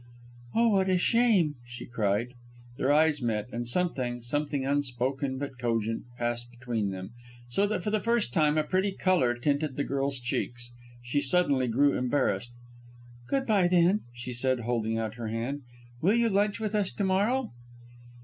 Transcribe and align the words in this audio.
"Oh, 0.55 0.69
what 0.69 0.89
a 0.89 0.97
shame!" 0.97 1.57
she 1.63 1.85
cried. 1.85 2.33
Their 2.75 2.91
eyes 2.91 3.21
met, 3.21 3.47
and 3.51 3.67
something 3.67 4.23
something 4.23 4.65
unspoken 4.65 5.37
but 5.37 5.59
cogent 5.59 6.05
passed 6.17 6.49
between 6.49 6.89
them; 6.89 7.11
so 7.49 7.67
that 7.67 7.83
for 7.83 7.91
the 7.91 7.99
first 7.99 8.33
time 8.33 8.57
a 8.57 8.63
pretty 8.63 8.93
colour 8.93 9.35
tinted 9.35 9.75
the 9.77 9.83
girl's 9.83 10.19
cheeks. 10.19 10.71
She 11.03 11.19
suddenly 11.21 11.67
grew 11.67 11.95
embarrassed. 11.95 12.57
"Good 13.27 13.45
bye, 13.45 13.67
then," 13.67 14.01
she 14.11 14.33
said, 14.33 14.61
holding 14.61 14.97
out 14.97 15.13
her 15.21 15.27
hand. 15.27 15.61
"Will 16.01 16.15
you 16.15 16.29
lunch 16.29 16.59
with 16.59 16.73
us 16.73 16.91
to 16.93 17.03
morrow?" 17.03 17.51